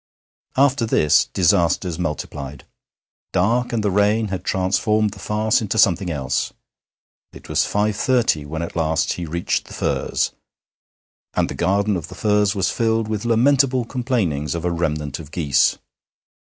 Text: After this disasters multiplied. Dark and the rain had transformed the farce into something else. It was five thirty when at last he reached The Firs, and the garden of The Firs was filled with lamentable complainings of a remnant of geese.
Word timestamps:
After 0.57 0.87
this 0.87 1.25
disasters 1.25 1.99
multiplied. 1.99 2.63
Dark 3.33 3.71
and 3.71 3.83
the 3.83 3.91
rain 3.91 4.29
had 4.29 4.43
transformed 4.43 5.11
the 5.11 5.19
farce 5.19 5.61
into 5.61 5.77
something 5.77 6.09
else. 6.09 6.51
It 7.33 7.47
was 7.47 7.67
five 7.67 7.95
thirty 7.97 8.43
when 8.43 8.63
at 8.63 8.75
last 8.75 9.13
he 9.13 9.27
reached 9.27 9.65
The 9.67 9.75
Firs, 9.75 10.31
and 11.35 11.49
the 11.49 11.53
garden 11.53 11.95
of 11.95 12.07
The 12.07 12.15
Firs 12.15 12.55
was 12.55 12.71
filled 12.71 13.09
with 13.09 13.25
lamentable 13.25 13.85
complainings 13.85 14.55
of 14.55 14.65
a 14.65 14.71
remnant 14.71 15.19
of 15.19 15.29
geese. 15.29 15.77